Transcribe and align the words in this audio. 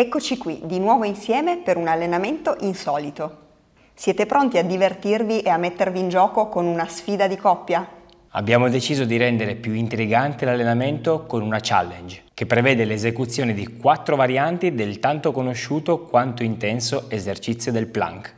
Eccoci 0.00 0.38
qui 0.38 0.62
di 0.64 0.78
nuovo 0.78 1.04
insieme 1.04 1.58
per 1.58 1.76
un 1.76 1.86
allenamento 1.86 2.56
insolito. 2.60 3.48
Siete 3.92 4.24
pronti 4.24 4.56
a 4.56 4.64
divertirvi 4.64 5.40
e 5.40 5.50
a 5.50 5.58
mettervi 5.58 5.98
in 5.98 6.08
gioco 6.08 6.48
con 6.48 6.64
una 6.64 6.88
sfida 6.88 7.28
di 7.28 7.36
coppia? 7.36 7.86
Abbiamo 8.30 8.70
deciso 8.70 9.04
di 9.04 9.18
rendere 9.18 9.56
più 9.56 9.74
intrigante 9.74 10.46
l'allenamento 10.46 11.26
con 11.26 11.42
una 11.42 11.58
challenge 11.60 12.22
che 12.32 12.46
prevede 12.46 12.86
l'esecuzione 12.86 13.52
di 13.52 13.76
quattro 13.76 14.16
varianti 14.16 14.72
del 14.72 15.00
tanto 15.00 15.32
conosciuto 15.32 16.06
quanto 16.06 16.44
intenso 16.44 17.10
esercizio 17.10 17.70
del 17.70 17.88
plank. 17.88 18.34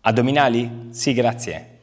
Addominali? 0.00 0.88
Sì, 0.90 1.12
grazie. 1.12 1.74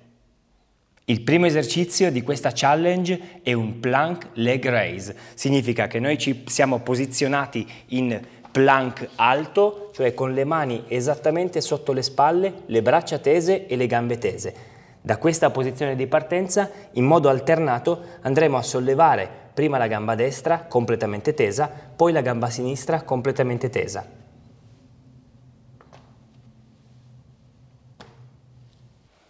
Il 1.05 1.21
primo 1.21 1.45
esercizio 1.45 2.11
di 2.11 2.21
questa 2.23 2.51
challenge 2.53 3.39
è 3.41 3.53
un 3.53 3.79
plank 3.79 4.31
leg 4.33 4.67
raise. 4.67 5.15
Significa 5.33 5.87
che 5.87 5.99
noi 5.99 6.17
ci 6.17 6.43
siamo 6.45 6.79
posizionati 6.79 7.65
in 7.87 8.19
plank 8.53 9.09
alto, 9.15 9.89
cioè 9.93 10.13
con 10.13 10.31
le 10.31 10.43
mani 10.43 10.83
esattamente 10.87 11.59
sotto 11.59 11.91
le 11.91 12.03
spalle, 12.03 12.61
le 12.67 12.83
braccia 12.83 13.17
tese 13.17 13.65
e 13.65 13.75
le 13.75 13.87
gambe 13.87 14.19
tese. 14.19 14.53
Da 15.01 15.17
questa 15.17 15.49
posizione 15.49 15.95
di 15.95 16.05
partenza, 16.05 16.69
in 16.91 17.03
modo 17.03 17.29
alternato, 17.29 18.01
andremo 18.21 18.55
a 18.55 18.61
sollevare 18.61 19.27
prima 19.53 19.79
la 19.79 19.87
gamba 19.87 20.13
destra 20.13 20.65
completamente 20.67 21.33
tesa, 21.33 21.67
poi 21.95 22.11
la 22.11 22.21
gamba 22.21 22.51
sinistra 22.51 23.01
completamente 23.01 23.71
tesa. 23.71 24.05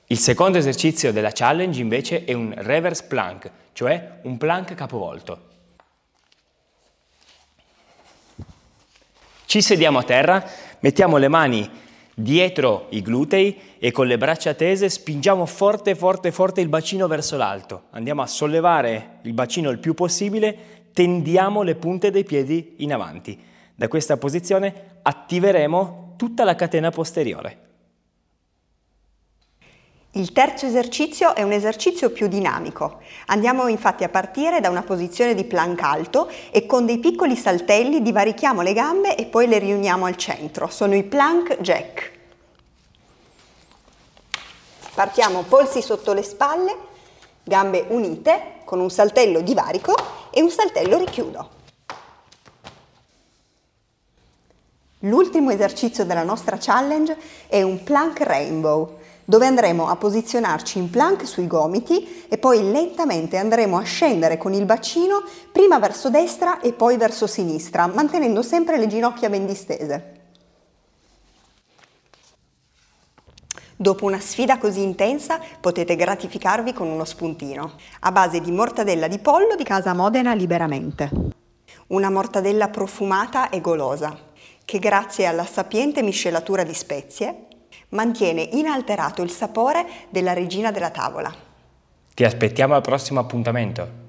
Il 0.08 0.18
secondo 0.18 0.58
esercizio 0.58 1.14
della 1.14 1.32
challenge 1.32 1.80
invece 1.80 2.26
è 2.26 2.34
un 2.34 2.54
reverse 2.58 3.06
plank, 3.08 3.50
cioè 3.72 4.20
un 4.24 4.38
plank 4.38 4.76
capovolto. 4.76 5.52
Ci 9.54 9.62
sediamo 9.62 10.00
a 10.00 10.04
terra, 10.04 10.44
mettiamo 10.80 11.18
le 11.18 11.28
mani 11.28 11.70
dietro 12.16 12.88
i 12.90 13.04
glutei 13.04 13.56
e 13.78 13.92
con 13.92 14.08
le 14.08 14.18
braccia 14.18 14.56
tese 14.56 14.90
spingiamo 14.90 15.46
forte, 15.46 15.94
forte, 15.94 16.32
forte 16.32 16.60
il 16.60 16.70
bacino 16.70 17.06
verso 17.06 17.38
l'alto. 17.38 17.84
Andiamo 17.92 18.24
a 18.24 18.26
sollevare 18.26 19.20
il 19.22 19.34
bacino 19.34 19.70
il 19.70 19.78
più 19.78 19.94
possibile, 19.94 20.88
tendiamo 20.92 21.62
le 21.62 21.76
punte 21.76 22.10
dei 22.10 22.24
piedi 22.24 22.78
in 22.78 22.94
avanti. 22.94 23.40
Da 23.76 23.88
questa 23.88 24.18
posizione 24.18 24.74
attiveremo 25.04 26.16
tutta 26.18 26.44
la 26.44 26.56
catena 26.56 26.90
posteriore. 26.90 27.73
Il 30.16 30.32
terzo 30.32 30.68
esercizio 30.68 31.34
è 31.34 31.42
un 31.42 31.52
esercizio 31.52 32.12
più 32.12 32.28
dinamico. 32.28 33.00
Andiamo 33.28 33.68
infatti 33.68 34.04
a 34.04 34.10
partire 34.10 34.60
da 34.60 34.70
una 34.70 34.84
posizione 34.84 35.34
di 35.34 35.44
plank 35.44 35.82
alto 35.82 36.30
e 36.52 36.68
con 36.68 36.86
dei 36.86 37.00
piccoli 37.00 37.36
saltelli 37.36 38.00
divarichiamo 38.04 38.62
le 38.62 38.74
gambe 38.74 39.16
e 39.16 39.26
poi 39.26 39.48
le 39.48 39.58
riuniamo 39.58 40.06
al 40.06 40.16
centro. 40.16 40.68
Sono 40.68 40.94
i 40.94 41.02
plank 41.02 41.60
jack. 41.62 42.12
Partiamo 44.94 45.42
polsi 45.42 45.82
sotto 45.82 46.14
le 46.14 46.22
spalle, 46.22 46.78
gambe 47.42 47.86
unite 47.90 48.62
con 48.66 48.80
un 48.80 48.92
saltello 48.92 49.42
divarico 49.42 49.96
e 50.30 50.44
un 50.44 50.52
saltello 50.52 51.00
richiudo. 51.00 51.53
L'ultimo 55.06 55.52
esercizio 55.52 56.06
della 56.06 56.24
nostra 56.24 56.58
challenge 56.58 57.18
è 57.48 57.62
un 57.62 57.84
plank 57.84 58.22
rainbow 58.22 59.00
dove 59.26 59.46
andremo 59.46 59.88
a 59.88 59.96
posizionarci 59.98 60.78
in 60.78 60.90
plank 60.90 61.28
sui 61.28 61.48
gomiti 61.48 62.26
e 62.30 62.38
poi 62.38 62.72
lentamente 62.72 63.38
andremo 63.38 63.78
a 63.78 63.84
scendere 63.84 64.38
con 64.38 64.54
il 64.54 64.66
bacino 64.66 65.24
prima 65.52 65.78
verso 65.80 66.10
destra 66.10 66.62
e 66.62 66.72
poi 66.72 66.98
verso 66.98 67.28
sinistra, 67.28 67.88
mantenendo 67.88 68.42
sempre 68.42 68.78
le 68.78 68.88
ginocchia 68.88 69.30
ben 69.30 69.46
distese. 69.46 70.22
Dopo 73.76 74.06
una 74.06 74.20
sfida 74.20 74.58
così 74.58 74.82
intensa 74.82 75.40
potete 75.60 75.98
gratificarvi 75.98 76.72
con 76.72 76.88
uno 76.88 77.04
spuntino, 77.04 77.74
a 78.02 78.12
base 78.14 78.40
di 78.40 78.52
mortadella 78.52 79.08
di 79.08 79.20
pollo 79.20 79.56
di 79.56 79.64
casa 79.64 79.94
Modena 79.94 80.34
Liberamente. 80.34 81.10
Una 81.88 82.10
mortadella 82.10 82.70
profumata 82.70 83.50
e 83.50 83.60
golosa, 83.60 84.32
che 84.66 84.80
grazie 84.80 85.26
alla 85.26 85.46
sapiente 85.46 86.02
miscelatura 86.02 86.64
di 86.64 86.74
spezie 86.74 87.48
mantiene 87.90 88.42
inalterato 88.42 89.22
il 89.22 89.30
sapore 89.30 89.86
della 90.10 90.34
regina 90.34 90.72
della 90.72 90.90
tavola. 90.90 91.34
Ti 92.14 92.24
aspettiamo 92.24 92.76
al 92.76 92.82
prossimo 92.82 93.20
appuntamento. 93.20 94.02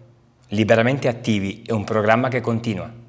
Liberamente 0.48 1.08
Attivi 1.08 1.62
è 1.66 1.72
un 1.72 1.84
programma 1.84 2.28
che 2.28 2.40
continua. 2.40 3.03